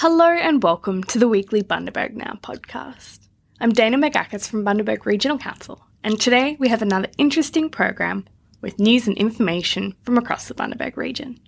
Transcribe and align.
Hello 0.00 0.26
and 0.26 0.62
welcome 0.62 1.02
to 1.02 1.18
the 1.18 1.26
weekly 1.26 1.60
Bundaberg 1.60 2.14
Now 2.14 2.38
podcast. 2.40 3.18
I'm 3.60 3.72
Dana 3.72 3.98
McGackis 3.98 4.48
from 4.48 4.64
Bundaberg 4.64 5.04
Regional 5.04 5.38
Council, 5.38 5.84
and 6.04 6.20
today 6.20 6.56
we 6.60 6.68
have 6.68 6.82
another 6.82 7.08
interesting 7.18 7.68
program 7.68 8.24
with 8.60 8.78
news 8.78 9.08
and 9.08 9.18
information 9.18 9.96
from 10.04 10.16
across 10.16 10.46
the 10.46 10.54
Bundaberg 10.54 10.96
region. 10.96 11.40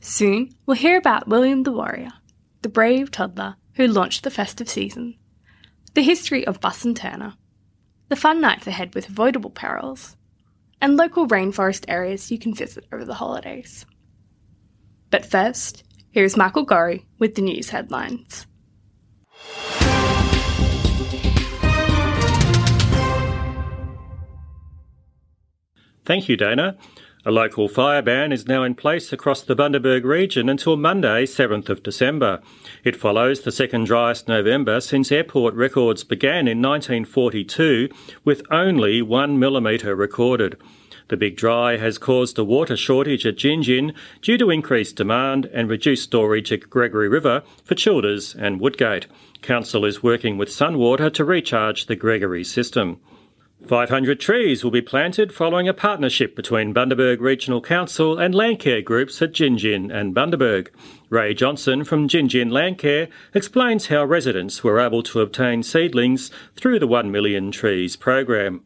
Soon, 0.00 0.54
we'll 0.64 0.76
hear 0.76 0.96
about 0.96 1.26
William 1.26 1.64
the 1.64 1.72
Warrior, 1.72 2.12
the 2.62 2.68
brave 2.68 3.10
toddler 3.10 3.56
who 3.74 3.88
launched 3.88 4.22
the 4.22 4.30
festive 4.30 4.68
season, 4.68 5.18
the 5.94 6.02
history 6.02 6.46
of 6.46 6.60
Buss 6.60 6.84
and 6.84 6.96
Turner, 6.96 7.34
the 8.10 8.14
fun 8.14 8.40
nights 8.40 8.68
ahead 8.68 8.94
with 8.94 9.08
avoidable 9.08 9.50
perils, 9.50 10.16
and 10.80 10.96
local 10.96 11.26
rainforest 11.26 11.84
areas 11.88 12.30
you 12.30 12.38
can 12.38 12.54
visit 12.54 12.86
over 12.92 13.04
the 13.04 13.14
holidays. 13.14 13.86
But 15.10 15.26
first, 15.26 15.82
here's 16.10 16.36
Michael 16.36 16.64
Gorry 16.64 17.06
with 17.18 17.34
the 17.34 17.42
news 17.42 17.70
headlines. 17.70 18.46
Thank 26.04 26.28
you, 26.28 26.36
Dana. 26.36 26.76
A 27.26 27.30
local 27.30 27.68
fire 27.68 28.00
ban 28.00 28.32
is 28.32 28.48
now 28.48 28.62
in 28.62 28.74
place 28.74 29.12
across 29.12 29.42
the 29.42 29.54
Bundaberg 29.54 30.04
region 30.04 30.48
until 30.48 30.78
Monday, 30.78 31.26
7th 31.26 31.68
of 31.68 31.82
December. 31.82 32.40
It 32.82 32.96
follows 32.96 33.42
the 33.42 33.52
second 33.52 33.84
driest 33.84 34.26
November 34.26 34.80
since 34.80 35.12
airport 35.12 35.52
records 35.54 36.02
began 36.02 36.48
in 36.48 36.62
1942, 36.62 37.90
with 38.24 38.42
only 38.50 39.02
one 39.02 39.38
millimetre 39.38 39.94
recorded. 39.94 40.56
The 41.10 41.16
big 41.16 41.36
dry 41.36 41.76
has 41.76 41.98
caused 41.98 42.38
a 42.38 42.44
water 42.44 42.76
shortage 42.76 43.26
at 43.26 43.36
Gin 43.36 43.92
due 44.22 44.38
to 44.38 44.50
increased 44.50 44.94
demand 44.94 45.50
and 45.52 45.68
reduced 45.68 46.04
storage 46.04 46.52
at 46.52 46.70
Gregory 46.70 47.08
River 47.08 47.42
for 47.64 47.74
Childers 47.74 48.36
and 48.36 48.60
Woodgate. 48.60 49.08
Council 49.42 49.84
is 49.84 50.04
working 50.04 50.38
with 50.38 50.50
Sunwater 50.50 51.12
to 51.12 51.24
recharge 51.24 51.86
the 51.86 51.96
Gregory 51.96 52.44
system. 52.44 53.00
500 53.66 54.20
trees 54.20 54.62
will 54.62 54.70
be 54.70 54.80
planted 54.80 55.34
following 55.34 55.68
a 55.68 55.74
partnership 55.74 56.36
between 56.36 56.72
Bundaberg 56.72 57.18
Regional 57.18 57.60
Council 57.60 58.16
and 58.16 58.32
Landcare 58.32 58.84
groups 58.84 59.20
at 59.20 59.32
Gin 59.32 59.90
and 59.90 60.14
Bundaberg. 60.14 60.68
Ray 61.08 61.34
Johnson 61.34 61.82
from 61.82 62.06
Gin 62.06 62.28
Landcare 62.28 63.08
explains 63.34 63.88
how 63.88 64.04
residents 64.04 64.62
were 64.62 64.78
able 64.78 65.02
to 65.02 65.22
obtain 65.22 65.64
seedlings 65.64 66.30
through 66.54 66.78
the 66.78 66.86
1 66.86 67.10
Million 67.10 67.50
Trees 67.50 67.96
program. 67.96 68.64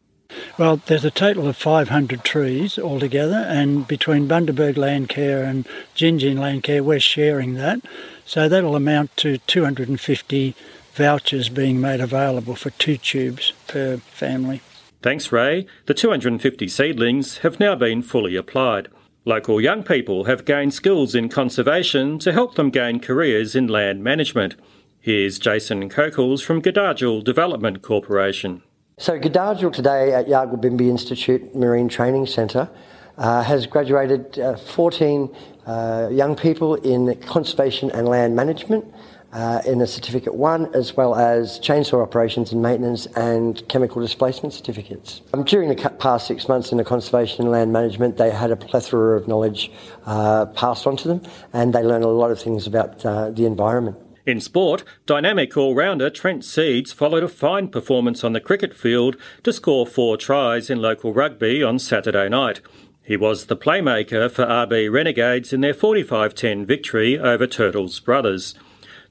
Well, 0.57 0.77
there's 0.85 1.05
a 1.05 1.11
total 1.11 1.47
of 1.47 1.57
500 1.57 2.23
trees 2.23 2.79
altogether, 2.79 3.45
and 3.47 3.87
between 3.87 4.27
Bundaberg 4.27 4.75
Landcare 4.75 5.43
and 5.43 5.67
Gin 5.95 6.17
Landcare, 6.17 6.81
we're 6.81 6.99
sharing 6.99 7.55
that. 7.55 7.81
So 8.25 8.47
that'll 8.47 8.75
amount 8.75 9.15
to 9.17 9.37
250 9.39 10.55
vouchers 10.93 11.49
being 11.49 11.81
made 11.81 11.99
available 11.99 12.55
for 12.55 12.69
two 12.71 12.97
tubes 12.97 13.53
per 13.67 13.97
family. 13.97 14.61
Thanks, 15.01 15.31
Ray. 15.31 15.67
The 15.85 15.93
250 15.93 16.67
seedlings 16.67 17.39
have 17.39 17.59
now 17.59 17.75
been 17.75 18.01
fully 18.01 18.35
applied. 18.35 18.87
Local 19.25 19.59
young 19.59 19.83
people 19.83 20.23
have 20.23 20.45
gained 20.45 20.73
skills 20.73 21.13
in 21.13 21.29
conservation 21.29 22.17
to 22.19 22.31
help 22.31 22.55
them 22.55 22.69
gain 22.69 22.99
careers 22.99 23.55
in 23.55 23.67
land 23.67 24.03
management. 24.03 24.55
Here's 24.99 25.37
Jason 25.37 25.89
Kokels 25.89 26.43
from 26.43 26.61
Gidarjil 26.61 27.23
Development 27.23 27.81
Corporation. 27.81 28.63
So, 28.97 29.19
Gidarjil 29.19 29.73
today 29.73 30.13
at 30.13 30.27
Yagwabimbi 30.27 30.87
Institute 30.87 31.53
Marine 31.53 31.89
Training 31.89 32.25
Centre 32.27 32.69
uh, 33.17 33.43
has 33.43 33.67
graduated 33.67 34.39
uh, 34.39 34.55
14 34.55 35.35
uh, 35.65 36.07
young 36.09 36.33
people 36.33 36.75
in 36.75 37.13
conservation 37.23 37.91
and 37.91 38.07
land 38.07 38.37
management 38.37 38.85
uh, 39.33 39.61
in 39.65 39.81
a 39.81 39.87
certificate 39.87 40.33
one, 40.33 40.73
as 40.73 40.95
well 40.95 41.13
as 41.13 41.59
chainsaw 41.59 42.01
operations 42.01 42.53
and 42.53 42.61
maintenance 42.61 43.05
and 43.17 43.67
chemical 43.67 44.01
displacement 44.01 44.53
certificates. 44.53 45.21
Um, 45.33 45.43
during 45.43 45.67
the 45.67 45.89
past 45.99 46.25
six 46.25 46.47
months 46.47 46.71
in 46.71 46.77
the 46.77 46.85
conservation 46.85 47.41
and 47.41 47.51
land 47.51 47.73
management, 47.73 48.15
they 48.15 48.31
had 48.31 48.49
a 48.49 48.55
plethora 48.55 49.17
of 49.17 49.27
knowledge 49.27 49.73
uh, 50.05 50.45
passed 50.45 50.87
on 50.87 50.95
to 50.95 51.09
them, 51.09 51.21
and 51.51 51.73
they 51.73 51.83
learned 51.83 52.05
a 52.05 52.07
lot 52.07 52.31
of 52.31 52.39
things 52.39 52.65
about 52.65 53.05
uh, 53.05 53.29
the 53.31 53.45
environment. 53.45 53.97
In 54.25 54.41
sport, 54.41 54.83
dynamic 55.05 55.55
all-rounder 55.55 56.09
Trent 56.09 56.43
Seeds 56.43 56.91
followed 56.91 57.21
a 57.21 57.27
fine 57.27 57.67
performance 57.67 58.23
on 58.23 58.33
the 58.33 58.39
cricket 58.39 58.73
field 58.73 59.17
to 59.43 59.53
score 59.53 59.85
four 59.85 60.17
tries 60.17 60.71
in 60.71 60.81
local 60.81 61.13
rugby 61.13 61.61
on 61.61 61.77
Saturday 61.77 62.27
night. 62.27 62.59
He 63.03 63.17
was 63.17 63.45
the 63.45 63.55
playmaker 63.55 64.31
for 64.31 64.47
RB 64.47 64.91
Renegades 64.91 65.53
in 65.53 65.61
their 65.61 65.75
45-10 65.75 66.65
victory 66.65 67.19
over 67.19 67.45
Turtles 67.45 67.99
Brothers. 67.99 68.55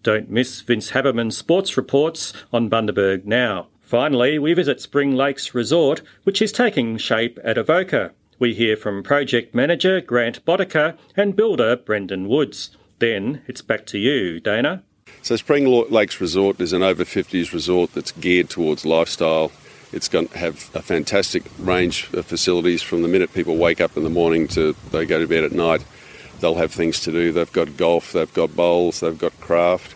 Don't 0.03 0.29
miss 0.29 0.61
Vince 0.63 0.91
Haberman's 0.91 1.37
sports 1.37 1.77
reports 1.77 2.33
on 2.53 2.69
Bundaberg 2.69 3.25
now. 3.25 3.69
Finally, 3.81 4.41
we 4.41 4.53
visit 4.53 4.81
Spring 4.81 5.15
Lakes 5.15 5.55
Resort, 5.55 6.03
which 6.25 6.43
is 6.43 6.51
taking 6.51 6.99
shape 6.99 7.39
at 7.45 7.57
Avoca. 7.57 8.11
We 8.41 8.53
hear 8.53 8.77
from 8.77 9.05
project 9.05 9.55
manager 9.55 10.01
Grant 10.01 10.45
Boddicker 10.45 10.99
and 11.17 11.37
builder 11.37 11.77
Brendan 11.77 12.29
Woods. 12.29 12.77
Then 12.99 13.43
it's 13.47 13.63
back 13.63 13.87
to 13.87 13.99
you, 13.99 14.41
Dana. 14.41 14.83
So, 15.25 15.35
Spring 15.37 15.67
Lakes 15.91 16.21
Resort 16.21 16.61
is 16.61 16.73
an 16.73 16.83
over 16.83 17.03
50s 17.03 17.53
resort 17.53 17.93
that's 17.95 18.13
geared 18.13 18.49
towards 18.51 18.85
lifestyle. 18.85 19.51
It's 19.91 20.07
going 20.07 20.29
to 20.29 20.39
have 20.39 20.71
a 20.75 20.83
fantastic 20.83 21.43
range 21.59 22.09
of 22.13 22.27
facilities 22.27 22.83
from 22.83 23.03
the 23.03 23.09
minute 23.09 23.33
people 23.33 23.57
wake 23.57 23.81
up 23.81 23.97
in 23.97 24.05
the 24.05 24.11
morning 24.11 24.47
to 24.49 24.77
they 24.93 25.07
go 25.07 25.19
to 25.19 25.27
bed 25.27 25.45
at 25.45 25.53
night 25.53 25.85
they'll 26.41 26.57
have 26.57 26.73
things 26.73 27.01
to 27.01 27.11
do. 27.11 27.33
They've 27.33 27.53
got 27.53 27.77
golf, 27.77 28.13
they've 28.13 28.33
got 28.35 28.55
bowls, 28.55 29.01
they've 29.01 29.17
got 29.17 29.39
craft. 29.41 29.95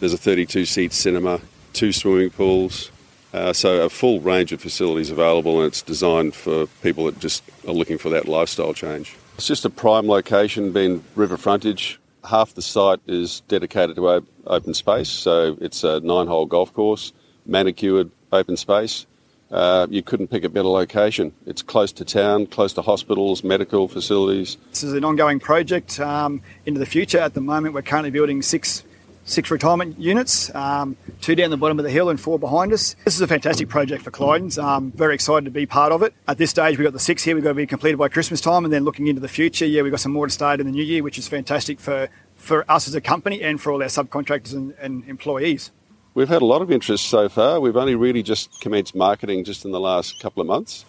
There's 0.00 0.14
a 0.14 0.18
32 0.18 0.64
seat 0.64 0.92
cinema, 0.92 1.40
two 1.74 1.92
swimming 1.92 2.30
pools. 2.30 2.90
Uh, 3.32 3.52
so 3.52 3.84
a 3.84 3.90
full 3.90 4.20
range 4.20 4.52
of 4.52 4.60
facilities 4.60 5.10
available, 5.10 5.58
and 5.58 5.66
it's 5.66 5.82
designed 5.82 6.34
for 6.34 6.66
people 6.82 7.04
that 7.06 7.18
just 7.18 7.42
are 7.66 7.72
looking 7.72 7.98
for 7.98 8.10
that 8.10 8.28
lifestyle 8.28 8.74
change. 8.74 9.16
It's 9.36 9.46
just 9.46 9.64
a 9.64 9.70
prime 9.70 10.06
location, 10.06 10.72
being 10.72 11.04
river 11.14 11.36
frontage. 11.36 11.98
Half 12.24 12.54
the 12.54 12.62
site 12.62 13.00
is 13.06 13.40
dedicated 13.48 13.96
to 13.96 14.24
open 14.46 14.74
space, 14.74 15.08
so 15.08 15.56
it's 15.60 15.82
a 15.82 16.00
nine-hole 16.00 16.46
golf 16.46 16.72
course, 16.72 17.12
manicured 17.46 18.10
open 18.32 18.56
space. 18.56 19.06
Uh, 19.50 19.86
you 19.90 20.02
couldn't 20.02 20.28
pick 20.28 20.44
a 20.44 20.48
better 20.48 20.68
location. 20.68 21.32
It's 21.46 21.62
close 21.62 21.92
to 21.92 22.04
town, 22.04 22.46
close 22.46 22.72
to 22.74 22.82
hospitals, 22.82 23.44
medical 23.44 23.86
facilities. 23.86 24.56
This 24.70 24.82
is 24.82 24.94
an 24.94 25.04
ongoing 25.04 25.40
project 25.40 26.00
um, 26.00 26.42
into 26.64 26.78
the 26.78 26.86
future. 26.86 27.18
At 27.18 27.34
the 27.34 27.42
moment, 27.42 27.74
we're 27.74 27.82
currently 27.82 28.10
building 28.10 28.40
six 28.40 28.82
six 29.24 29.50
retirement 29.50 29.98
units, 29.98 30.54
um, 30.54 30.96
two 31.20 31.34
down 31.34 31.50
the 31.50 31.56
bottom 31.56 31.78
of 31.78 31.84
the 31.84 31.90
hill 31.90 32.08
and 32.08 32.20
four 32.20 32.38
behind 32.38 32.72
us. 32.72 32.96
This 33.04 33.14
is 33.14 33.20
a 33.20 33.26
fantastic 33.26 33.68
project 33.68 34.02
for 34.02 34.10
Clydens. 34.10 34.62
Um, 34.62 34.92
very 34.92 35.14
excited 35.14 35.44
to 35.44 35.50
be 35.50 35.66
part 35.66 35.92
of 35.92 36.02
it. 36.02 36.14
At 36.26 36.38
this 36.38 36.50
stage, 36.50 36.78
we've 36.78 36.86
got 36.86 36.92
the 36.92 36.98
six 36.98 37.22
here. 37.22 37.34
We've 37.34 37.44
got 37.44 37.50
to 37.50 37.54
be 37.54 37.66
completed 37.66 37.98
by 37.98 38.08
Christmas 38.08 38.40
time, 38.40 38.64
and 38.64 38.72
then 38.72 38.84
looking 38.84 39.06
into 39.06 39.20
the 39.20 39.28
future, 39.28 39.66
yeah, 39.66 39.82
we've 39.82 39.92
got 39.92 40.00
some 40.00 40.12
more 40.12 40.26
to 40.26 40.32
start 40.32 40.60
in 40.60 40.66
the 40.66 40.72
new 40.72 40.84
year, 40.84 41.02
which 41.02 41.18
is 41.18 41.28
fantastic 41.28 41.80
for 41.80 42.08
for 42.36 42.68
us 42.68 42.88
as 42.88 42.94
a 42.94 43.00
company 43.00 43.40
and 43.40 43.60
for 43.60 43.70
all 43.70 43.80
our 43.80 43.88
subcontractors 43.88 44.52
and, 44.52 44.74
and 44.80 45.04
employees. 45.08 45.70
We've 46.14 46.28
had 46.28 46.42
a 46.42 46.44
lot 46.44 46.60
of 46.60 46.70
interest 46.72 47.06
so 47.06 47.28
far. 47.28 47.60
We've 47.60 47.76
only 47.76 47.94
really 47.94 48.22
just 48.22 48.60
commenced 48.60 48.94
marketing 48.94 49.44
just 49.44 49.64
in 49.64 49.70
the 49.70 49.80
last 49.80 50.20
couple 50.20 50.40
of 50.40 50.46
months. 50.48 50.84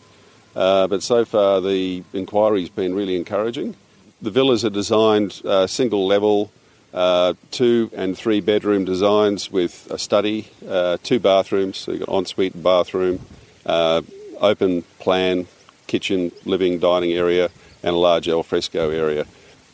Uh, 0.56 0.88
but 0.88 1.02
so 1.02 1.26
far, 1.26 1.62
the 1.62 2.04
inquiry's 2.12 2.70
been 2.70 2.94
really 2.94 3.16
encouraging. 3.16 3.76
The 4.22 4.32
villas 4.32 4.66
are 4.66 4.70
designed 4.70 5.42
uh, 5.46 5.68
single 5.68 6.06
level, 6.08 6.52
uh, 6.94 7.34
two 7.52 7.90
and 7.94 8.18
three 8.18 8.40
bedroom 8.40 8.86
designs 8.86 9.52
with 9.52 9.88
a 9.90 9.98
study, 9.98 10.50
uh, 10.68 10.98
two 11.04 11.20
bathrooms, 11.20 11.78
so 11.78 11.92
you've 11.92 12.06
got 12.06 12.16
ensuite 12.16 12.62
bathroom, 12.62 13.20
uh, 13.66 14.02
open 14.40 14.84
plan 15.00 15.48
kitchen, 15.88 16.32
living, 16.46 16.80
dining 16.80 17.12
area, 17.12 17.50
and 17.82 17.96
a 17.96 18.00
large 18.00 18.28
alfresco 18.30 18.90
area. 18.90 19.26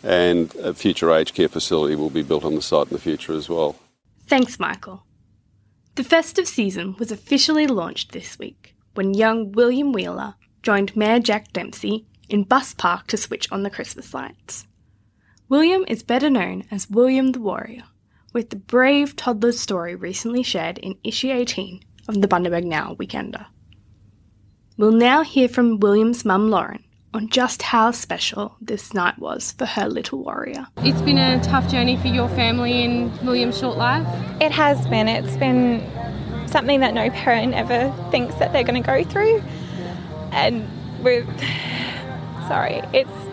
And 0.04 0.54
a 0.56 0.74
future 0.74 1.12
aged 1.12 1.36
care 1.36 1.50
facility 1.50 1.96
will 1.96 2.10
be 2.10 2.24
built 2.24 2.46
on 2.46 2.56
the 2.56 2.62
site 2.62 2.88
in 2.88 2.94
the 2.94 3.00
future 3.00 3.34
as 3.34 3.50
well. 3.50 3.76
Thanks, 4.28 4.60
Michael. 4.60 5.04
The 5.96 6.04
festive 6.04 6.48
season 6.48 6.96
was 6.98 7.12
officially 7.12 7.68
launched 7.68 8.14
this 8.14 8.40
week 8.40 8.76
when 8.94 9.14
young 9.14 9.52
William 9.52 9.92
Wheeler 9.92 10.36
joined 10.64 10.96
Mayor 10.96 11.20
Jack 11.20 11.52
Dempsey 11.52 12.06
in 12.30 12.44
Buss 12.44 12.74
Park 12.74 13.08
to 13.08 13.18
switch 13.18 13.52
on 13.52 13.64
the 13.64 13.70
Christmas 13.70 14.14
lights. 14.14 14.66
William 15.50 15.84
is 15.88 16.04
better 16.04 16.30
known 16.30 16.64
as 16.70 16.92
William 16.92 17.32
the 17.32 17.42
Warrior, 17.42 17.82
with 18.34 18.52
the 18.52 18.56
brave 18.56 19.16
toddler's 19.16 19.60
story 19.60 19.96
recently 19.96 20.44
shared 20.44 20.78
in 20.78 20.96
issue 21.04 21.32
18 21.32 21.82
of 22.08 22.22
the 22.22 22.28
Bundaberg 22.28 22.64
Now 22.64 22.94
Weekender. 23.00 23.48
We'll 24.78 24.92
now 24.92 25.24
hear 25.24 25.50
from 25.50 25.80
William's 25.80 26.24
mum 26.24 26.52
Lauren 26.52 26.84
on 27.16 27.30
just 27.30 27.64
how 27.64 27.90
special 27.90 28.58
this 28.62 28.94
night 28.94 29.18
was 29.18 29.54
for 29.54 29.66
her 29.66 29.90
little 29.90 30.24
warrior. 30.24 30.68
It's 30.78 31.02
been 31.02 31.18
a 31.18 31.44
tough 31.44 31.68
journey 31.68 31.98
for 31.98 32.10
your 32.10 32.30
family 32.30 32.84
in 32.84 33.12
William's 33.26 33.58
short 33.58 33.76
life. 33.76 34.06
It 34.40 34.52
has 34.52 34.86
been. 34.86 35.08
It's 35.08 35.36
been 35.38 35.82
something 36.48 36.80
that 36.82 36.94
no 36.94 37.10
parent 37.10 37.56
ever 37.56 37.92
thinks 38.12 38.36
that 38.36 38.54
they're 38.54 38.64
going 38.64 38.84
to 38.84 38.86
go 38.86 39.04
through. 39.04 39.42
And 40.32 40.70
we're 41.04 41.26
sorry, 42.48 42.84
it's 42.94 43.29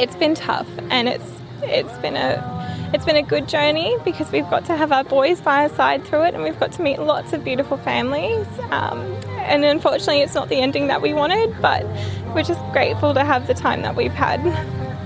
it's 0.00 0.16
been 0.16 0.34
tough 0.34 0.66
and 0.88 1.08
it's 1.08 1.30
it's 1.62 1.96
been 1.98 2.16
a 2.16 2.90
it's 2.94 3.04
been 3.04 3.16
a 3.16 3.22
good 3.22 3.46
journey 3.46 3.94
because 4.02 4.32
we've 4.32 4.48
got 4.48 4.64
to 4.64 4.74
have 4.74 4.90
our 4.90 5.04
boys 5.04 5.42
by 5.42 5.62
our 5.62 5.68
side 5.68 6.02
through 6.04 6.22
it 6.22 6.34
and 6.34 6.42
we've 6.42 6.58
got 6.58 6.72
to 6.72 6.82
meet 6.82 6.98
lots 6.98 7.32
of 7.32 7.44
beautiful 7.44 7.76
families. 7.76 8.46
Um, 8.70 8.98
and 9.42 9.64
unfortunately, 9.64 10.22
it's 10.22 10.34
not 10.34 10.48
the 10.48 10.56
ending 10.56 10.88
that 10.88 11.00
we 11.00 11.12
wanted, 11.12 11.54
but 11.60 11.84
we're 12.34 12.42
just 12.42 12.60
grateful 12.72 13.14
to 13.14 13.24
have 13.24 13.46
the 13.46 13.54
time 13.54 13.82
that 13.82 13.94
we've 13.94 14.12
had. 14.12 14.40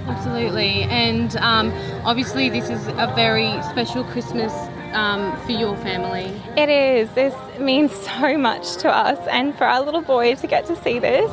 Absolutely, 0.06 0.82
and 0.84 1.36
um, 1.36 1.72
obviously, 2.04 2.48
this 2.48 2.70
is 2.70 2.86
a 2.86 3.12
very 3.14 3.50
special 3.64 4.04
Christmas 4.04 4.52
um, 4.94 5.36
for 5.44 5.52
your 5.52 5.76
family. 5.78 6.40
It 6.56 6.68
is. 6.68 7.10
This 7.10 7.34
means 7.58 7.92
so 8.20 8.38
much 8.38 8.76
to 8.76 8.88
us, 8.88 9.18
and 9.28 9.56
for 9.56 9.64
our 9.64 9.82
little 9.82 10.02
boy 10.02 10.34
to 10.36 10.46
get 10.46 10.66
to 10.66 10.76
see 10.82 10.98
this 10.98 11.30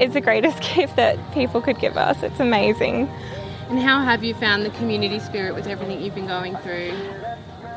is 0.00 0.14
the 0.14 0.20
greatest 0.20 0.62
gift 0.74 0.96
that 0.96 1.18
people 1.32 1.60
could 1.60 1.78
give 1.78 1.96
us. 1.96 2.22
It's 2.22 2.40
amazing. 2.40 3.08
And 3.68 3.78
how 3.78 4.02
have 4.02 4.22
you 4.22 4.34
found 4.34 4.64
the 4.64 4.70
community 4.70 5.18
spirit 5.18 5.54
with 5.54 5.66
everything 5.66 6.02
you've 6.02 6.14
been 6.14 6.26
going 6.26 6.56
through? 6.58 6.92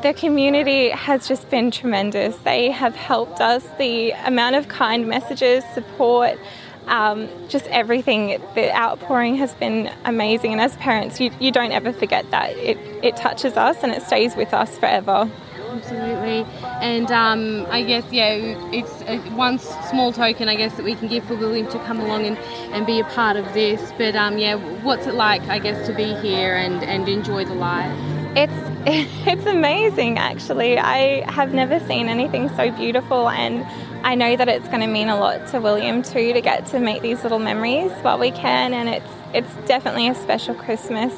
The 0.02 0.14
community 0.14 0.90
has 0.90 1.28
just 1.28 1.50
been 1.50 1.72
tremendous. 1.72 2.36
They 2.38 2.70
have 2.70 2.96
helped 2.96 3.42
us. 3.42 3.66
The 3.78 4.12
amount 4.12 4.56
of 4.56 4.68
kind 4.68 5.08
messages, 5.08 5.64
support, 5.74 6.38
um, 6.88 7.30
just 7.48 7.68
everything, 7.68 8.42
the 8.56 8.76
outpouring 8.76 9.36
has 9.36 9.54
been 9.56 9.92
amazing. 10.06 10.52
And 10.52 10.62
as 10.62 10.76
parents, 10.78 11.20
you, 11.20 11.32
you 11.40 11.52
don't 11.52 11.72
ever 11.72 11.92
forget 11.94 12.30
that. 12.32 12.52
It, 12.58 12.78
it 13.04 13.18
touches 13.18 13.58
us 13.58 13.84
and 13.84 13.92
it 13.92 14.02
stays 14.02 14.36
with 14.36 14.54
us 14.54 14.78
forever. 14.78 15.30
Absolutely. 15.76 16.46
And 16.82 17.12
um, 17.12 17.66
I 17.70 17.84
guess, 17.84 18.06
yeah, 18.12 18.34
it's 18.72 19.02
a, 19.02 19.18
one 19.36 19.60
small 19.60 20.14
token, 20.14 20.48
I 20.48 20.56
guess, 20.56 20.76
that 20.76 20.86
we 20.86 20.96
can 20.96 21.08
give 21.08 21.26
for 21.26 21.36
William 21.36 21.68
to 21.72 21.80
come 21.80 22.00
along 22.00 22.26
and, 22.26 22.38
and 22.74 22.86
be 22.86 23.00
a 23.00 23.04
part 23.04 23.36
of 23.36 23.54
this. 23.54 23.92
But 23.98 24.16
um, 24.16 24.38
yeah, 24.38 24.56
what's 24.84 25.06
it 25.06 25.16
like, 25.16 25.42
I 25.44 25.60
guess, 25.60 25.86
to 25.88 25.94
be 25.94 26.14
here 26.16 26.56
and, 26.56 26.84
and 26.84 27.10
enjoy 27.10 27.46
the 27.46 27.56
lights? 27.56 28.00
It's 28.38 28.76
it's 28.88 29.46
amazing 29.48 30.20
actually. 30.20 30.78
I 30.78 31.30
have 31.32 31.56
never 31.56 31.80
seen 31.88 32.08
anything 32.08 32.50
so 32.50 32.70
beautiful 32.70 33.30
and 33.30 33.66
I 34.06 34.14
know 34.14 34.36
that 34.36 34.48
it's 34.48 34.68
going 34.68 34.82
to 34.82 34.88
mean 34.88 35.10
a 35.10 35.20
lot 35.20 35.48
to 35.48 35.60
William 35.60 36.04
too 36.04 36.32
to 36.32 36.40
get 36.40 36.68
to 36.68 36.80
make 36.80 37.02
these 37.02 37.24
little 37.24 37.40
memories 37.40 37.92
while 38.04 38.20
we 38.20 38.30
can 38.30 38.72
and 38.72 38.88
it's 38.88 39.10
it's 39.34 39.68
definitely 39.68 40.08
a 40.08 40.14
special 40.14 40.54
Christmas 40.54 41.12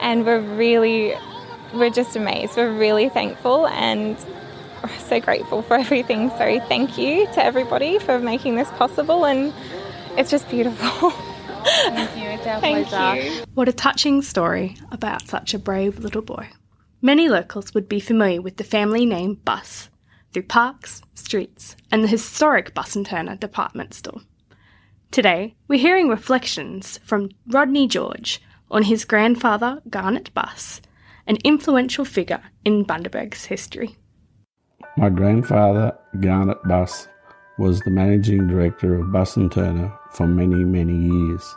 and 0.00 0.26
we're 0.26 0.40
really 0.40 1.14
we're 1.72 1.88
just 1.88 2.16
amazed. 2.16 2.56
We're 2.56 2.76
really 2.76 3.08
thankful 3.10 3.68
and 3.68 4.18
so 4.98 5.20
grateful 5.20 5.62
for 5.62 5.74
everything. 5.78 6.30
So 6.30 6.58
thank 6.66 6.98
you 6.98 7.26
to 7.26 7.44
everybody 7.44 8.00
for 8.00 8.18
making 8.18 8.56
this 8.56 8.70
possible 8.70 9.24
and 9.24 9.54
it's 10.18 10.30
just 10.30 10.48
beautiful. 10.50 11.10
Thank 11.66 12.16
you. 12.16 12.28
It's 12.28 12.46
our 12.46 12.60
Thank 12.60 12.88
pleasure. 12.88 13.22
you. 13.22 13.44
What 13.54 13.68
a 13.68 13.72
touching 13.72 14.22
story 14.22 14.76
about 14.92 15.26
such 15.28 15.52
a 15.52 15.58
brave 15.58 15.98
little 15.98 16.22
boy. 16.22 16.48
Many 17.02 17.28
locals 17.28 17.74
would 17.74 17.88
be 17.88 17.98
familiar 17.98 18.40
with 18.40 18.56
the 18.56 18.64
family 18.64 19.04
name 19.04 19.34
Buss 19.44 19.90
through 20.36 20.42
parks, 20.42 21.00
streets, 21.14 21.76
and 21.90 22.04
the 22.04 22.08
historic 22.08 22.74
Buss 22.74 22.94
and 22.94 23.06
Turner 23.06 23.36
department 23.36 23.94
store. 23.94 24.20
Today, 25.10 25.54
we're 25.66 25.80
hearing 25.80 26.10
reflections 26.10 27.00
from 27.02 27.30
Rodney 27.46 27.88
George 27.88 28.42
on 28.70 28.82
his 28.82 29.06
grandfather, 29.06 29.80
Garnet 29.88 30.34
Buss, 30.34 30.82
an 31.26 31.38
influential 31.42 32.04
figure 32.04 32.42
in 32.66 32.84
Bundaberg's 32.84 33.46
history. 33.46 33.96
My 34.98 35.08
grandfather, 35.08 35.96
Garnet 36.20 36.62
Buss, 36.64 37.08
was 37.58 37.80
the 37.80 37.90
managing 37.90 38.46
director 38.46 38.94
of 38.94 39.10
Buss 39.10 39.36
and 39.36 39.50
Turner 39.50 39.90
for 40.12 40.26
many, 40.26 40.64
many 40.64 40.98
years. 40.98 41.56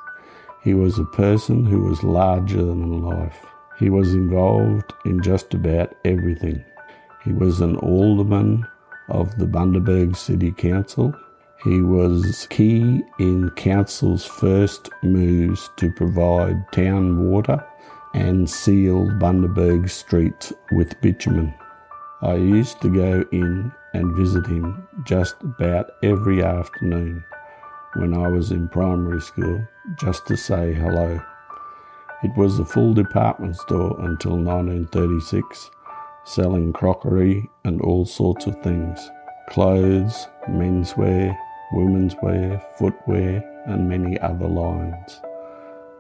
He 0.64 0.74
was 0.74 0.98
a 0.98 1.04
person 1.04 1.66
who 1.66 1.82
was 1.82 2.02
larger 2.02 2.64
than 2.64 3.02
life. 3.02 3.46
He 3.78 3.90
was 3.90 4.14
involved 4.14 4.94
in 5.04 5.22
just 5.22 5.54
about 5.54 5.94
everything. 6.06 6.64
He 7.24 7.34
was 7.34 7.62
an 7.62 7.76
alderman 7.78 8.66
of 9.10 9.38
the 9.38 9.46
Bundaberg 9.46 10.16
City 10.16 10.52
Council. 10.52 11.14
He 11.64 11.82
was 11.82 12.48
key 12.50 13.02
in 13.20 13.50
council's 13.52 14.26
first 14.26 14.90
moves 15.04 15.70
to 15.78 15.92
provide 15.92 16.72
town 16.72 17.30
water 17.30 17.64
and 18.14 18.50
seal 18.50 19.08
Bundaberg 19.20 19.90
streets 19.90 20.54
with 20.72 21.00
bitumen. 21.02 21.54
I 22.22 22.36
used 22.36 22.82
to 22.82 22.90
go 22.90 23.26
in 23.32 23.72
and 23.94 24.16
visit 24.16 24.46
him 24.48 24.88
just 25.06 25.36
about 25.42 25.92
every 26.04 26.44
afternoon 26.44 27.24
when 27.96 28.14
I 28.14 28.28
was 28.28 28.52
in 28.52 28.70
primary 28.70 29.22
school 29.22 29.66
just 30.00 30.26
to 30.28 30.38
say 30.38 30.74
hello. 30.74 31.22
It 32.24 32.32
was 32.36 32.60
a 32.60 32.66
full 32.66 32.94
department 32.94 33.56
store 33.56 33.96
until 34.00 34.38
1936, 34.38 35.72
selling 36.30 36.72
crockery 36.72 37.44
and 37.66 37.82
all 37.82 38.06
sorts 38.06 38.46
of 38.46 38.62
things 38.62 39.10
clothes, 39.50 40.28
menswear, 40.48 41.36
women's 41.74 42.16
wear, 42.22 42.62
footwear, 42.78 43.44
and 43.66 43.90
many 43.90 44.20
other 44.20 44.48
lines. 44.48 45.22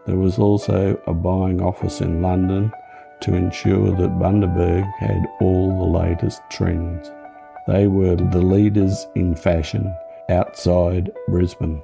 There 0.05 0.17
was 0.17 0.37
also 0.37 1.01
a 1.07 1.13
buying 1.15 1.61
office 1.61 1.99
in 2.01 2.21
London 2.21 2.71
to 3.21 3.33
ensure 3.33 3.89
that 3.95 4.19
Bundaberg 4.19 4.87
had 4.99 5.25
all 5.41 5.69
the 5.79 5.99
latest 5.99 6.41
trends. 6.51 7.11
They 7.67 7.87
were 7.87 8.15
the 8.15 8.41
leaders 8.41 9.07
in 9.15 9.35
fashion 9.35 9.91
outside 10.29 11.11
Brisbane. 11.27 11.81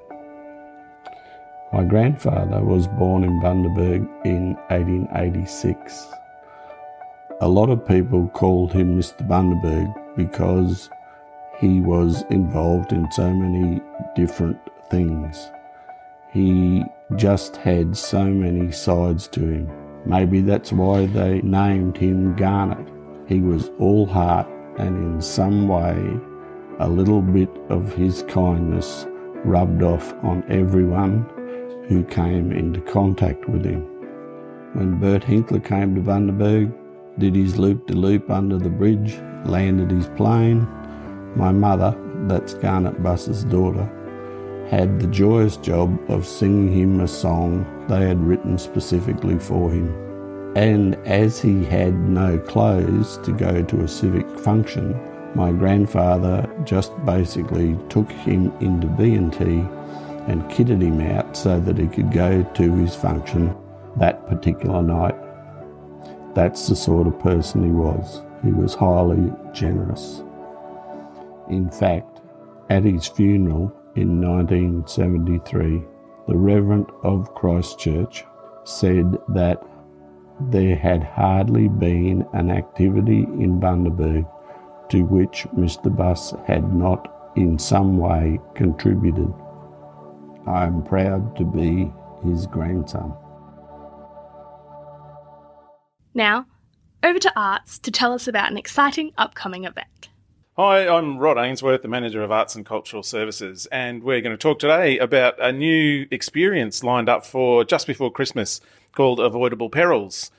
My 1.73 1.83
grandfather 1.83 2.63
was 2.63 2.87
born 2.87 3.23
in 3.23 3.41
Bundaberg 3.41 4.07
in 4.23 4.53
1886. 4.69 6.07
A 7.41 7.49
lot 7.49 7.69
of 7.69 7.85
people 7.85 8.29
called 8.29 8.71
him 8.71 8.97
Mr. 8.97 9.27
Bundaberg 9.27 9.93
because 10.15 10.89
he 11.59 11.81
was 11.81 12.23
involved 12.29 12.93
in 12.93 13.11
so 13.11 13.29
many 13.33 13.81
different 14.15 14.57
things. 14.89 15.51
He 16.31 16.85
just 17.17 17.57
had 17.57 17.97
so 17.97 18.23
many 18.23 18.71
sides 18.71 19.27
to 19.29 19.41
him. 19.41 19.69
Maybe 20.05 20.39
that's 20.39 20.71
why 20.71 21.07
they 21.07 21.41
named 21.41 21.97
him 21.97 22.37
Garnet. 22.37 22.87
He 23.27 23.41
was 23.41 23.69
all 23.79 24.05
heart 24.05 24.47
and 24.77 24.95
in 24.95 25.21
some 25.21 25.67
way 25.67 26.17
a 26.79 26.87
little 26.87 27.21
bit 27.21 27.49
of 27.67 27.93
his 27.93 28.23
kindness 28.29 29.07
rubbed 29.43 29.83
off 29.83 30.13
on 30.23 30.45
everyone 30.49 31.25
who 31.89 32.05
came 32.05 32.53
into 32.53 32.79
contact 32.79 33.49
with 33.49 33.65
him. 33.65 33.81
When 34.71 34.99
Bert 35.01 35.23
Hinkler 35.23 35.63
came 35.63 35.95
to 35.95 36.01
Bundaberg, 36.01 36.73
did 37.17 37.35
his 37.35 37.57
loop 37.57 37.87
de 37.87 37.93
loop 37.93 38.29
under 38.29 38.57
the 38.57 38.69
bridge, 38.69 39.17
landed 39.45 39.91
his 39.91 40.07
plane, 40.09 40.67
my 41.35 41.51
mother, 41.51 41.95
that's 42.27 42.53
Garnet 42.53 43.01
Buss's 43.03 43.43
daughter, 43.43 43.89
had 44.69 44.99
the 44.99 45.07
joyous 45.07 45.57
job 45.57 45.99
of 46.09 46.25
singing 46.25 46.71
him 46.71 46.99
a 46.99 47.07
song 47.07 47.65
they 47.87 48.07
had 48.07 48.19
written 48.19 48.57
specifically 48.57 49.37
for 49.37 49.69
him. 49.69 49.93
And 50.55 50.95
as 51.05 51.41
he 51.41 51.65
had 51.65 51.93
no 51.93 52.39
clothes 52.39 53.17
to 53.23 53.33
go 53.33 53.61
to 53.63 53.81
a 53.81 53.87
civic 53.87 54.27
function, 54.39 54.97
my 55.35 55.51
grandfather 55.51 56.49
just 56.63 56.93
basically 57.05 57.77
took 57.89 58.09
him 58.09 58.53
into 58.61 58.87
B&T 58.87 59.43
and 60.27 60.49
kitted 60.49 60.81
him 60.81 61.01
out 61.01 61.35
so 61.35 61.59
that 61.59 61.77
he 61.77 61.87
could 61.87 62.11
go 62.11 62.41
to 62.41 62.75
his 62.77 62.95
function 62.95 63.55
that 63.97 64.25
particular 64.27 64.81
night. 64.81 65.15
That's 66.35 66.67
the 66.67 66.75
sort 66.75 67.07
of 67.07 67.17
person 67.19 67.63
he 67.63 67.71
was. 67.71 68.21
He 68.43 68.51
was 68.51 68.75
highly 68.75 69.31
generous. 69.53 70.21
In 71.49 71.69
fact, 71.69 72.21
at 72.69 72.83
his 72.83 73.07
funeral 73.07 73.71
in 73.95 74.19
1973, 74.21 75.81
the 76.27 76.35
Reverend 76.37 76.91
of 77.03 77.33
Christchurch 77.35 78.25
said 78.65 79.17
that 79.29 79.63
there 80.49 80.75
had 80.75 81.03
hardly 81.03 81.69
been 81.69 82.27
an 82.33 82.51
activity 82.51 83.19
in 83.39 83.59
Bundaberg 83.61 84.27
to 84.89 85.03
which 85.03 85.47
Mr. 85.55 85.95
Buss 85.95 86.33
had 86.45 86.73
not 86.73 87.31
in 87.37 87.57
some 87.57 87.97
way 87.97 88.39
contributed. 88.55 89.33
I 90.45 90.65
am 90.65 90.83
proud 90.83 91.37
to 91.37 91.45
be 91.45 91.93
his 92.23 92.45
grandson. 92.45 93.15
Now, 96.17 96.45
over 97.03 97.19
to 97.19 97.33
Arts 97.35 97.77
to 97.79 97.91
tell 97.91 98.13
us 98.13 98.25
about 98.25 98.49
an 98.49 98.57
exciting 98.57 99.11
upcoming 99.17 99.65
event. 99.65 100.07
Hi, 100.55 100.87
I'm 100.87 101.17
Rod 101.17 101.37
Ainsworth, 101.37 101.81
the 101.81 101.89
Manager 101.89 102.23
of 102.23 102.31
Arts 102.31 102.55
and 102.55 102.65
Cultural 102.65 103.03
Services, 103.03 103.65
and 103.69 104.01
we're 104.01 104.21
going 104.21 104.31
to 104.31 104.41
talk 104.41 104.57
today 104.57 104.97
about 104.97 105.37
a 105.41 105.51
new 105.51 106.07
experience 106.11 106.85
lined 106.85 107.09
up 107.09 107.25
for 107.25 107.65
just 107.65 107.85
before 107.85 108.09
Christmas 108.09 108.61
called 108.93 109.19
Avoidable 109.19 109.69
Perils. 109.69 110.31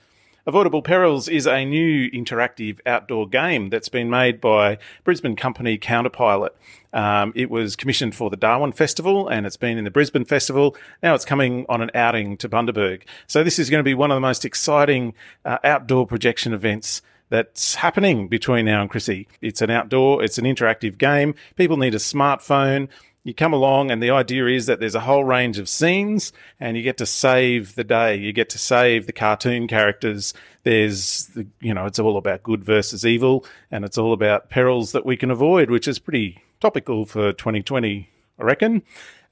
Avoidable 0.48 0.80
Perils 0.80 1.26
is 1.26 1.44
a 1.44 1.64
new 1.64 2.08
interactive 2.12 2.78
outdoor 2.86 3.28
game 3.28 3.68
that's 3.68 3.88
been 3.88 4.08
made 4.08 4.40
by 4.40 4.78
Brisbane 5.02 5.34
company 5.34 5.76
Counterpilot. 5.76 6.50
Um, 6.92 7.32
it 7.34 7.50
was 7.50 7.74
commissioned 7.74 8.14
for 8.14 8.30
the 8.30 8.36
Darwin 8.36 8.70
Festival 8.70 9.26
and 9.26 9.44
it's 9.44 9.56
been 9.56 9.76
in 9.76 9.82
the 9.82 9.90
Brisbane 9.90 10.24
Festival. 10.24 10.76
Now 11.02 11.16
it's 11.16 11.24
coming 11.24 11.66
on 11.68 11.82
an 11.82 11.90
outing 11.96 12.36
to 12.36 12.48
Bundaberg. 12.48 13.02
So 13.26 13.42
this 13.42 13.58
is 13.58 13.70
going 13.70 13.80
to 13.80 13.84
be 13.84 13.94
one 13.94 14.12
of 14.12 14.14
the 14.14 14.20
most 14.20 14.44
exciting 14.44 15.14
uh, 15.44 15.58
outdoor 15.64 16.06
projection 16.06 16.52
events 16.52 17.02
that's 17.28 17.74
happening 17.74 18.28
between 18.28 18.66
now 18.66 18.82
and 18.82 18.88
Chrissy. 18.88 19.26
It's 19.40 19.62
an 19.62 19.70
outdoor, 19.70 20.22
it's 20.22 20.38
an 20.38 20.44
interactive 20.44 20.96
game. 20.96 21.34
People 21.56 21.76
need 21.76 21.96
a 21.96 21.98
smartphone 21.98 22.86
you 23.26 23.34
come 23.34 23.52
along 23.52 23.90
and 23.90 24.00
the 24.00 24.10
idea 24.10 24.46
is 24.46 24.66
that 24.66 24.78
there's 24.78 24.94
a 24.94 25.00
whole 25.00 25.24
range 25.24 25.58
of 25.58 25.68
scenes 25.68 26.32
and 26.60 26.76
you 26.76 26.84
get 26.84 26.98
to 26.98 27.06
save 27.06 27.74
the 27.74 27.82
day. 27.82 28.14
You 28.14 28.32
get 28.32 28.50
to 28.50 28.58
save 28.58 29.06
the 29.06 29.12
cartoon 29.12 29.66
characters. 29.66 30.32
There's, 30.62 31.26
the, 31.34 31.44
you 31.60 31.74
know, 31.74 31.86
it's 31.86 31.98
all 31.98 32.18
about 32.18 32.44
good 32.44 32.62
versus 32.62 33.04
evil 33.04 33.44
and 33.68 33.84
it's 33.84 33.98
all 33.98 34.12
about 34.12 34.48
perils 34.48 34.92
that 34.92 35.04
we 35.04 35.16
can 35.16 35.32
avoid, 35.32 35.72
which 35.72 35.88
is 35.88 35.98
pretty 35.98 36.40
topical 36.60 37.04
for 37.04 37.32
2020, 37.32 38.08
I 38.38 38.44
reckon. 38.44 38.82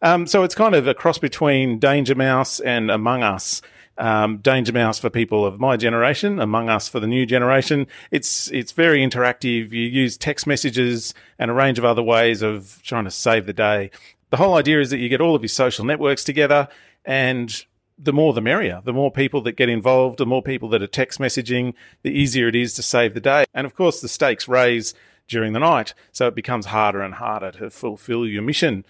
Um, 0.02 0.26
so 0.26 0.42
it's 0.42 0.54
kind 0.54 0.75
of 0.75 0.87
a 0.87 0.94
cross 0.94 1.18
between 1.18 1.78
Danger 1.78 2.14
Mouse 2.14 2.61
and 2.61 2.90
Among 2.90 3.23
Us 3.23 3.62
um, 3.96 4.38
Danger 4.38 4.73
Mouse 4.73 4.99
for 4.99 5.11
people 5.11 5.46
of 5.46 5.61
my 5.61 5.76
generation, 5.76 6.40
Among 6.40 6.68
Us 6.68 6.88
for 6.88 7.00
the 7.00 7.06
new 7.06 7.26
generation. 7.26 7.87
It's 8.11 8.50
it's 8.50 8.73
very 8.73 8.99
interactive. 9.00 9.73
You 9.73 9.82
use 9.82 10.16
text 10.16 10.46
messages 10.46 11.14
and 11.38 11.50
a 11.50 11.54
range 11.54 11.78
of 11.78 11.84
other 11.84 12.02
ways 12.02 12.42
of 12.42 12.80
trying 12.82 13.04
to 13.04 13.11
save 13.11 13.46
the 13.46 13.52
day. 13.52 13.90
The 14.30 14.37
whole 14.37 14.54
idea 14.54 14.80
is 14.80 14.90
that 14.90 14.99
you 14.99 15.08
get 15.08 15.20
all 15.20 15.37
of 15.37 15.42
your 15.42 15.49
social 15.49 15.84
networks 15.84 16.25
together, 16.25 16.68
and 17.04 17.64
the 17.96 18.12
more 18.12 18.32
the 18.32 18.40
merrier. 18.40 18.82
The 18.84 18.92
more 18.92 19.12
people 19.12 19.40
that 19.42 19.52
get 19.52 19.68
involved, 19.68 20.18
the 20.18 20.26
more 20.26 20.42
people 20.42 20.68
that 20.70 20.82
are 20.82 20.88
text 20.88 21.20
messaging, 21.20 21.75
the 22.02 22.11
easier 22.11 22.49
it 22.49 22.56
is 22.56 22.75
to 22.75 22.82
save 22.82 23.14
the 23.14 23.20
day. 23.20 23.44
And 23.54 23.66
of 23.66 23.75
course, 23.75 24.00
the 24.00 24.08
stakes 24.08 24.49
raise 24.49 24.94
during 25.28 25.52
the 25.52 25.61
night, 25.61 25.95
so 26.12 26.26
it 26.26 26.35
becomes 26.35 26.66
harder 26.66 27.00
and 27.02 27.14
harder 27.14 27.50
to 27.52 27.71
fulfill 27.71 28.26
your 28.26 28.43
mission. 28.43 28.85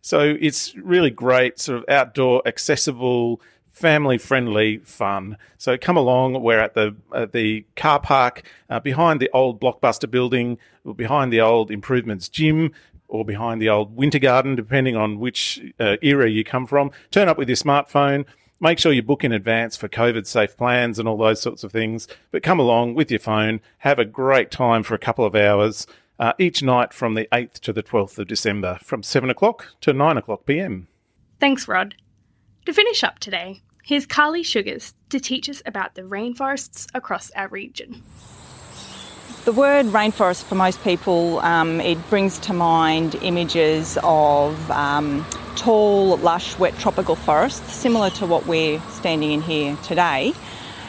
So 0.00 0.36
it's 0.40 0.74
really 0.76 1.10
great, 1.10 1.58
sort 1.58 1.78
of 1.78 1.84
outdoor, 1.88 2.42
accessible 2.46 3.40
family 3.74 4.18
friendly 4.18 4.78
fun. 4.78 5.36
So 5.58 5.76
come 5.76 5.96
along. 5.96 6.40
We're 6.42 6.60
at 6.60 6.74
the 6.74 6.94
at 7.14 7.32
the 7.32 7.66
car 7.74 8.00
park 8.00 8.42
uh, 8.70 8.80
behind 8.80 9.20
the 9.20 9.30
old 9.32 9.60
Blockbuster 9.60 10.10
building, 10.10 10.58
behind 10.96 11.32
the 11.32 11.40
old 11.40 11.70
Improvements 11.70 12.28
gym, 12.28 12.72
or 13.08 13.24
behind 13.24 13.60
the 13.60 13.68
old 13.68 13.96
Winter 13.96 14.18
Garden, 14.18 14.54
depending 14.54 14.96
on 14.96 15.18
which 15.18 15.60
uh, 15.80 15.96
era 16.02 16.30
you 16.30 16.44
come 16.44 16.66
from. 16.66 16.90
Turn 17.10 17.28
up 17.28 17.36
with 17.36 17.48
your 17.48 17.56
smartphone. 17.56 18.24
Make 18.64 18.78
sure 18.78 18.92
you 18.92 19.02
book 19.02 19.24
in 19.24 19.32
advance 19.32 19.76
for 19.76 19.90
COVID 19.90 20.26
safe 20.26 20.56
plans 20.56 20.98
and 20.98 21.06
all 21.06 21.18
those 21.18 21.38
sorts 21.38 21.64
of 21.64 21.70
things. 21.70 22.08
But 22.30 22.42
come 22.42 22.58
along 22.58 22.94
with 22.94 23.10
your 23.10 23.20
phone. 23.20 23.60
Have 23.80 23.98
a 23.98 24.06
great 24.06 24.50
time 24.50 24.82
for 24.82 24.94
a 24.94 24.98
couple 24.98 25.26
of 25.26 25.34
hours. 25.34 25.86
Uh, 26.18 26.32
each 26.38 26.62
night 26.62 26.94
from 26.94 27.12
the 27.12 27.28
8th 27.30 27.60
to 27.60 27.74
the 27.74 27.82
12th 27.82 28.18
of 28.18 28.26
December, 28.26 28.78
from 28.82 29.02
7 29.02 29.28
o'clock 29.28 29.66
to 29.82 29.92
9 29.92 30.16
o'clock 30.16 30.46
pm. 30.46 30.88
Thanks, 31.40 31.68
Rod. 31.68 31.94
To 32.64 32.72
finish 32.72 33.04
up 33.04 33.18
today, 33.18 33.60
here's 33.82 34.06
Carly 34.06 34.42
Sugars 34.42 34.94
to 35.10 35.20
teach 35.20 35.50
us 35.50 35.60
about 35.66 35.94
the 35.94 36.00
rainforests 36.00 36.86
across 36.94 37.30
our 37.32 37.48
region. 37.48 38.00
The 39.44 39.52
word 39.52 39.84
rainforest 39.86 40.44
for 40.44 40.54
most 40.54 40.82
people, 40.82 41.38
um, 41.40 41.82
it 41.82 41.98
brings 42.08 42.38
to 42.38 42.54
mind 42.54 43.14
images 43.16 43.98
of 44.02 44.70
um, 44.70 45.26
tall, 45.56 46.16
lush, 46.18 46.58
wet 46.58 46.76
tropical 46.78 47.16
forests, 47.16 47.72
similar 47.72 48.10
to 48.10 48.26
what 48.26 48.46
we're 48.46 48.80
standing 48.90 49.32
in 49.32 49.42
here 49.42 49.76
today. 49.82 50.34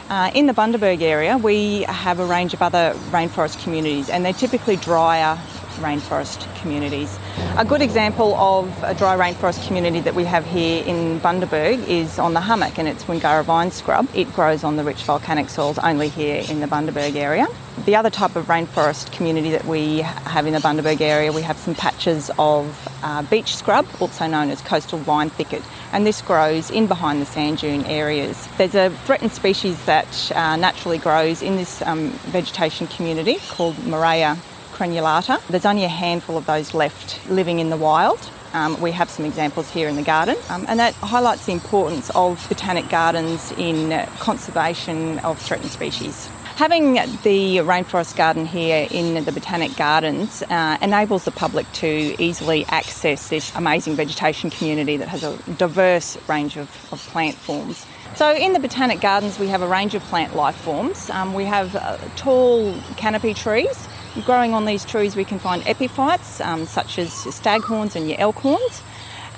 Uh, 0.08 0.30
in 0.34 0.46
the 0.46 0.52
Bundaberg 0.52 1.02
area, 1.02 1.36
we 1.36 1.82
have 1.82 2.20
a 2.20 2.26
range 2.26 2.54
of 2.54 2.62
other 2.62 2.92
rainforest 3.10 3.62
communities, 3.62 4.08
and 4.08 4.24
they're 4.24 4.32
typically 4.32 4.76
drier 4.76 5.36
rainforest 5.76 6.46
communities. 6.60 7.18
A 7.56 7.64
good 7.64 7.82
example 7.82 8.34
of 8.34 8.70
a 8.82 8.94
dry 8.94 9.16
rainforest 9.16 9.66
community 9.66 10.00
that 10.00 10.14
we 10.14 10.24
have 10.24 10.44
here 10.46 10.84
in 10.84 11.20
Bundaberg 11.20 11.86
is 11.88 12.18
on 12.18 12.34
the 12.34 12.40
hummock 12.40 12.78
and 12.78 12.88
it's 12.88 13.04
Woongarra 13.04 13.44
vine 13.44 13.70
scrub. 13.70 14.08
It 14.14 14.32
grows 14.32 14.64
on 14.64 14.76
the 14.76 14.84
rich 14.84 15.02
volcanic 15.02 15.48
soils 15.48 15.78
only 15.78 16.08
here 16.08 16.44
in 16.48 16.60
the 16.60 16.66
Bundaberg 16.66 17.16
area. 17.16 17.46
The 17.84 17.94
other 17.94 18.10
type 18.10 18.36
of 18.36 18.46
rainforest 18.46 19.12
community 19.12 19.50
that 19.50 19.64
we 19.66 19.98
have 19.98 20.46
in 20.46 20.54
the 20.54 20.58
Bundaberg 20.60 21.00
area, 21.00 21.30
we 21.30 21.42
have 21.42 21.58
some 21.58 21.74
patches 21.74 22.30
of 22.38 22.88
uh, 23.02 23.22
beach 23.22 23.54
scrub, 23.54 23.86
also 24.00 24.26
known 24.26 24.50
as 24.50 24.62
coastal 24.62 24.98
vine 24.98 25.30
thicket, 25.30 25.62
and 25.92 26.06
this 26.06 26.22
grows 26.22 26.70
in 26.70 26.86
behind 26.86 27.20
the 27.20 27.26
sand 27.26 27.58
dune 27.58 27.84
areas. 27.84 28.48
There's 28.56 28.74
a 28.74 28.90
threatened 29.04 29.32
species 29.32 29.84
that 29.84 30.32
uh, 30.34 30.56
naturally 30.56 30.98
grows 30.98 31.42
in 31.42 31.56
this 31.56 31.82
um, 31.82 32.10
vegetation 32.32 32.86
community 32.86 33.36
called 33.48 33.74
Murraya 33.76 34.38
crenulata. 34.76 35.44
There's 35.48 35.64
only 35.64 35.84
a 35.84 35.88
handful 35.88 36.36
of 36.36 36.46
those 36.46 36.74
left 36.74 37.26
living 37.30 37.58
in 37.58 37.70
the 37.70 37.76
wild. 37.76 38.20
Um, 38.52 38.80
we 38.80 38.92
have 38.92 39.10
some 39.10 39.24
examples 39.24 39.70
here 39.70 39.88
in 39.88 39.96
the 39.96 40.02
garden, 40.02 40.36
um, 40.50 40.64
and 40.68 40.78
that 40.78 40.94
highlights 40.94 41.46
the 41.46 41.52
importance 41.52 42.10
of 42.14 42.44
botanic 42.48 42.88
gardens 42.88 43.52
in 43.52 43.90
conservation 44.18 45.18
of 45.20 45.38
threatened 45.38 45.70
species. 45.70 46.28
Having 46.56 46.94
the 47.22 47.58
rainforest 47.58 48.16
garden 48.16 48.46
here 48.46 48.88
in 48.90 49.24
the 49.26 49.30
Botanic 49.30 49.76
Gardens 49.76 50.42
uh, 50.48 50.78
enables 50.80 51.26
the 51.26 51.30
public 51.30 51.70
to 51.72 51.86
easily 52.18 52.64
access 52.70 53.28
this 53.28 53.54
amazing 53.54 53.94
vegetation 53.94 54.48
community 54.48 54.96
that 54.96 55.08
has 55.08 55.22
a 55.22 55.36
diverse 55.58 56.16
range 56.30 56.56
of, 56.56 56.70
of 56.94 57.06
plant 57.08 57.34
forms. 57.34 57.84
So, 58.14 58.34
in 58.34 58.54
the 58.54 58.58
Botanic 58.58 59.02
Gardens, 59.02 59.38
we 59.38 59.48
have 59.48 59.60
a 59.60 59.68
range 59.68 59.94
of 59.94 60.02
plant 60.04 60.34
life 60.34 60.56
forms. 60.56 61.10
Um, 61.10 61.34
we 61.34 61.44
have 61.44 61.76
uh, 61.76 61.98
tall 62.16 62.74
canopy 62.96 63.34
trees 63.34 63.86
Growing 64.24 64.54
on 64.54 64.64
these 64.64 64.84
trees, 64.84 65.14
we 65.14 65.24
can 65.24 65.38
find 65.38 65.62
epiphytes 65.66 66.40
um, 66.40 66.66
such 66.66 66.98
as 66.98 67.10
staghorns 67.10 67.94
and 67.94 68.08
your 68.08 68.18
elkhorns. 68.18 68.82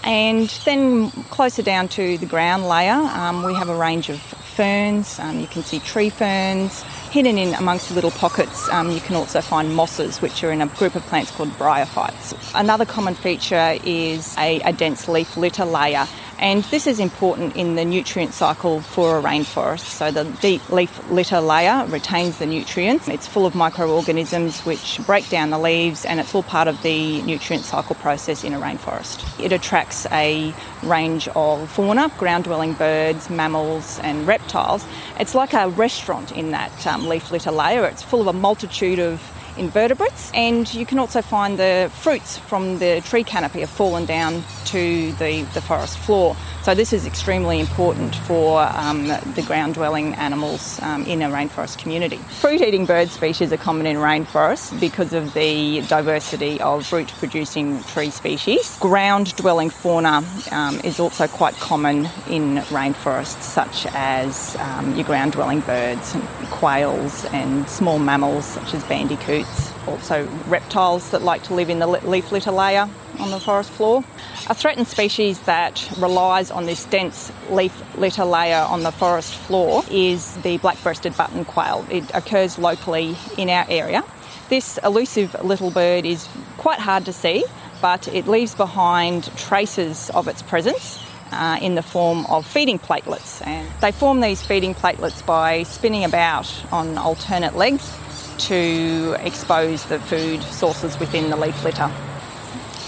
And 0.05 0.49
then 0.65 1.11
closer 1.11 1.63
down 1.63 1.89
to 1.89 2.17
the 2.19 2.27
ground 2.27 2.69
layer, 2.69 2.93
um, 2.93 3.43
we 3.43 3.55
have 3.55 3.69
a 3.69 3.77
range 3.77 4.09
of 4.09 4.21
ferns. 4.21 5.19
Um, 5.19 5.41
you 5.41 5.47
can 5.47 5.63
see 5.63 5.81
tree 5.81 6.11
ferns. 6.11 6.83
Hidden 7.11 7.39
in 7.39 7.55
amongst 7.55 7.89
the 7.89 7.95
little 7.95 8.11
pockets, 8.11 8.69
um, 8.71 8.91
you 8.91 9.01
can 9.01 9.17
also 9.17 9.41
find 9.41 9.75
mosses, 9.75 10.21
which 10.21 10.45
are 10.45 10.53
in 10.53 10.61
a 10.61 10.67
group 10.67 10.95
of 10.95 11.03
plants 11.07 11.31
called 11.31 11.49
bryophytes. 11.51 12.35
Another 12.55 12.85
common 12.85 13.15
feature 13.15 13.79
is 13.85 14.37
a, 14.39 14.61
a 14.61 14.73
dense 14.73 15.09
leaf 15.09 15.37
litter 15.37 15.65
layer. 15.65 16.07
And 16.39 16.63
this 16.65 16.87
is 16.87 17.01
important 17.01 17.57
in 17.57 17.75
the 17.75 17.85
nutrient 17.85 18.33
cycle 18.33 18.81
for 18.81 19.19
a 19.19 19.23
rainforest. 19.23 19.81
So 19.81 20.13
the 20.13 20.25
deep 20.41 20.69
leaf 20.71 21.11
litter 21.11 21.41
layer 21.41 21.85
retains 21.87 22.39
the 22.39 22.47
nutrients. 22.47 23.09
It's 23.09 23.27
full 23.27 23.45
of 23.45 23.57
microorganisms 23.57 24.61
which 24.61 25.01
break 25.05 25.29
down 25.29 25.51
the 25.51 25.59
leaves 25.59 26.05
and 26.05 26.21
it's 26.21 26.33
all 26.35 26.45
part 26.45 26.69
of 26.69 26.81
the 26.83 27.23
nutrient 27.23 27.65
cycle 27.65 27.97
process 27.97 28.45
in 28.45 28.55
a 28.55 28.61
rainforest. 28.61 29.43
It 29.43 29.53
attracts 29.53 30.07
a 30.13 30.55
range 30.85 31.27
of 31.35 31.69
fauna, 31.71 32.11
ground 32.19 32.45
dwelling 32.45 32.75
birds, 32.75 33.29
mammals 33.29 33.99
and 34.01 34.25
reptiles. 34.25 34.87
It's 35.19 35.35
like 35.35 35.55
a 35.55 35.69
restaurant 35.71 36.31
in 36.31 36.53
that 36.53 36.87
um, 36.87 37.09
leaf 37.09 37.33
litter 37.33 37.51
layer. 37.51 37.85
It's 37.87 38.03
full 38.03 38.21
of 38.21 38.29
a 38.29 38.33
multitude 38.33 39.01
of 39.01 39.21
invertebrates, 39.59 40.31
and 40.35 40.73
you 40.73 40.87
can 40.87 40.99
also 40.99 41.23
find 41.23 41.59
the 41.59 41.91
fruits 41.95 42.39
from 42.39 42.79
the 42.79 43.01
tree 43.03 43.25
canopy 43.25 43.61
have 43.61 43.71
fallen 43.71 44.07
down 44.07 44.43
to 44.67 45.13
the, 45.13 45.43
the 45.55 45.61
forest 45.61 45.99
floor. 45.99 46.37
So 46.63 46.75
this 46.75 46.93
is 46.93 47.07
extremely 47.07 47.61
important 47.61 48.15
for 48.15 48.61
um, 48.61 49.07
the 49.07 49.45
ground 49.47 49.75
dwelling 49.75 50.15
animals 50.15 50.79
um, 50.83 51.05
in 51.07 51.23
a 51.23 51.29
rainforest 51.29 51.79
community. 51.79 52.19
Fruit 52.19 52.61
eating 52.61 52.85
bird 52.85 53.09
species 53.09 53.53
are 53.53 53.57
common 53.57 53.87
in 53.87 53.97
rainforests 53.97 54.79
because 54.79 55.15
of 55.15 55.33
the 55.33 55.81
diversity 55.89 56.61
of 56.61 56.87
fruit 56.87 57.09
producing 57.19 57.83
tree 57.85 58.11
species. 58.11 58.77
Ground 58.81 59.35
dwelling 59.37 59.71
fauna 59.71 60.23
um, 60.53 60.79
is 60.81 61.01
also 61.01 61.27
quite 61.27 61.55
common 61.55 62.05
in 62.29 62.57
rainforests, 62.69 63.43
such 63.43 63.87
as 63.95 64.55
um, 64.57 64.95
your 64.95 65.05
ground 65.05 65.33
dwelling 65.33 65.61
birds, 65.61 66.15
quails, 66.51 67.25
and 67.27 67.69
small 67.69 67.99
mammals 67.99 68.45
such 68.45 68.75
as 68.75 68.85
bandicoots. 68.85 69.48
Also, 69.87 70.29
reptiles 70.47 71.11
that 71.11 71.23
like 71.23 71.43
to 71.45 71.55
live 71.55 71.71
in 71.71 71.79
the 71.79 71.87
leaf 71.87 72.31
litter 72.31 72.51
layer 72.51 72.89
on 73.19 73.31
the 73.31 73.41
forest 73.41 73.71
floor. 73.71 74.05
A 74.49 74.55
threatened 74.55 74.87
species 74.87 75.41
that 75.41 75.89
relies 75.99 76.51
on 76.51 76.67
this 76.67 76.85
dense 76.85 77.33
leaf 77.51 77.73
litter 77.97 78.25
layer 78.25 78.67
on 78.69 78.83
the 78.83 78.93
forest 78.93 79.35
floor 79.35 79.83
is 79.91 80.37
the 80.39 80.59
black 80.59 80.83
breasted 80.83 81.17
button 81.17 81.45
quail. 81.45 81.87
It 81.91 82.05
occurs 82.15 82.59
locally 82.59 83.17
in 83.37 83.49
our 83.49 83.67
area. 83.69 84.05
This 84.49 84.79
elusive 84.85 85.35
little 85.43 85.71
bird 85.71 86.07
is 86.07 86.29
quite 86.57 86.79
hard 86.79 87.05
to 87.07 87.13
see, 87.13 87.45
but 87.81 88.09
it 88.09 88.27
leaves 88.27 88.55
behind 88.55 89.35
traces 89.37 90.11
of 90.11 90.29
its 90.29 90.43
presence. 90.43 91.05
Uh, 91.31 91.59
in 91.61 91.75
the 91.75 91.83
form 91.83 92.25
of 92.31 92.47
feeding 92.47 92.79
platelets. 92.79 93.47
And 93.47 93.69
they 93.83 93.93
form 93.93 94.23
these 94.23 94.41
feeding 94.41 94.75
platelets 94.75 95.21
by 95.27 95.65
spinning 95.65 96.05
about 96.05 96.51
on 96.73 96.97
alternate 96.97 97.55
legs 97.55 97.95
to 98.39 99.17
expose 99.21 99.85
the 99.87 99.99
food 99.99 100.43
sources 100.43 100.99
within 100.99 101.31
the 101.31 101.37
leaf 101.37 101.65
litter. 101.65 101.91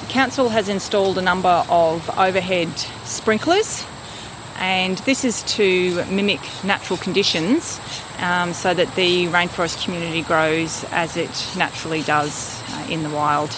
Council 0.08 0.48
has 0.48 0.68
installed 0.68 1.18
a 1.18 1.22
number 1.22 1.64
of 1.68 2.10
overhead 2.18 2.76
sprinklers 3.04 3.84
and 4.60 4.98
this 4.98 5.24
is 5.24 5.42
to 5.44 6.04
mimic 6.04 6.40
natural 6.62 6.98
conditions 6.98 7.80
um, 8.18 8.52
so 8.52 8.74
that 8.74 8.94
the 8.94 9.26
rainforest 9.28 9.82
community 9.82 10.22
grows 10.22 10.84
as 10.90 11.16
it 11.16 11.48
naturally 11.56 12.02
does 12.02 12.62
uh, 12.72 12.86
in 12.90 13.02
the 13.02 13.10
wild. 13.10 13.50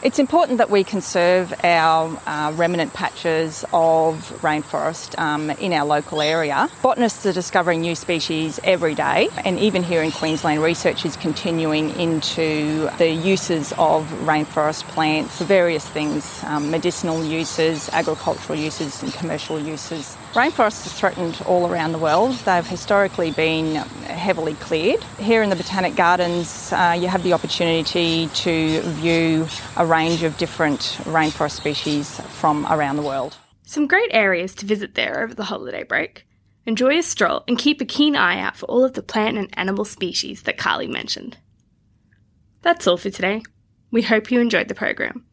It's 0.00 0.20
important 0.20 0.58
that 0.58 0.70
we 0.70 0.84
conserve 0.84 1.52
our 1.64 2.20
uh, 2.24 2.52
remnant 2.54 2.94
patches 2.94 3.64
of 3.72 4.30
rainforest 4.42 5.18
um, 5.18 5.50
in 5.50 5.72
our 5.72 5.84
local 5.84 6.22
area. 6.22 6.68
Botanists 6.82 7.26
are 7.26 7.32
discovering 7.32 7.80
new 7.80 7.96
species 7.96 8.60
every 8.62 8.94
day, 8.94 9.28
and 9.44 9.58
even 9.58 9.82
here 9.82 10.04
in 10.04 10.12
Queensland, 10.12 10.62
research 10.62 11.04
is 11.04 11.16
continuing 11.16 11.90
into 11.98 12.88
the 12.98 13.10
uses 13.10 13.72
of 13.72 14.06
rainforest 14.22 14.84
plants 14.84 15.38
for 15.38 15.44
various 15.44 15.88
things 15.88 16.44
um, 16.44 16.70
medicinal 16.70 17.24
uses, 17.24 17.88
agricultural 17.92 18.56
uses, 18.56 19.02
and 19.02 19.12
commercial 19.14 19.58
uses. 19.58 20.16
Rainforests 20.38 20.86
are 20.86 20.90
threatened 20.90 21.42
all 21.46 21.66
around 21.66 21.90
the 21.90 21.98
world. 21.98 22.32
They've 22.44 22.64
historically 22.64 23.32
been 23.32 23.74
heavily 23.74 24.54
cleared. 24.54 25.02
Here 25.18 25.42
in 25.42 25.50
the 25.50 25.56
Botanic 25.56 25.96
Gardens, 25.96 26.72
uh, 26.72 26.96
you 26.96 27.08
have 27.08 27.24
the 27.24 27.32
opportunity 27.32 28.28
to 28.28 28.80
view 28.82 29.48
a 29.76 29.84
range 29.84 30.22
of 30.22 30.38
different 30.38 30.78
rainforest 31.06 31.56
species 31.56 32.20
from 32.38 32.64
around 32.70 32.94
the 32.94 33.02
world. 33.02 33.36
Some 33.66 33.88
great 33.88 34.10
areas 34.12 34.54
to 34.54 34.64
visit 34.64 34.94
there 34.94 35.24
over 35.24 35.34
the 35.34 35.42
holiday 35.42 35.82
break. 35.82 36.24
Enjoy 36.66 36.96
a 36.96 37.02
stroll 37.02 37.42
and 37.48 37.58
keep 37.58 37.80
a 37.80 37.84
keen 37.84 38.14
eye 38.14 38.38
out 38.38 38.56
for 38.56 38.66
all 38.66 38.84
of 38.84 38.92
the 38.92 39.02
plant 39.02 39.38
and 39.38 39.50
animal 39.58 39.84
species 39.84 40.44
that 40.44 40.56
Carly 40.56 40.86
mentioned. 40.86 41.36
That's 42.62 42.86
all 42.86 42.96
for 42.96 43.10
today. 43.10 43.42
We 43.90 44.02
hope 44.02 44.30
you 44.30 44.38
enjoyed 44.38 44.68
the 44.68 44.76
program. 44.76 45.24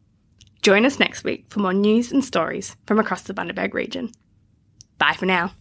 Join 0.62 0.84
us 0.84 0.98
next 0.98 1.22
week 1.22 1.46
for 1.48 1.60
more 1.60 1.72
news 1.72 2.10
and 2.10 2.24
stories 2.24 2.74
from 2.88 2.98
across 2.98 3.22
the 3.22 3.34
Bundaberg 3.34 3.72
region. 3.72 4.10
Bye 4.98 5.14
for 5.14 5.26
now. 5.26 5.52